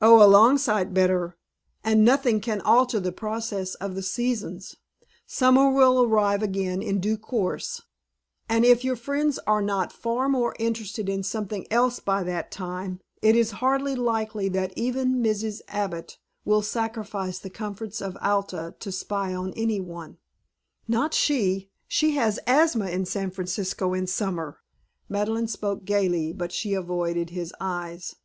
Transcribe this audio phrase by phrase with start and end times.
[0.00, 1.36] "Oh, a long sight better.
[1.84, 4.76] And nothing can alter the procession of the seasons.
[5.26, 7.82] Summer will arrive again in due course,
[8.48, 13.00] and if your friends are not far more interested in something else by that time
[13.20, 15.60] it is hardly likely that even Mrs.
[15.68, 16.16] Abbott
[16.46, 20.16] will sacrifice the comforts of Alta to spy on any one."
[20.88, 21.68] "Not she!
[21.86, 24.56] She has asthma in San Francisco in summer."
[25.10, 28.16] Madeleine spoke gaily, but she avoided his eyes.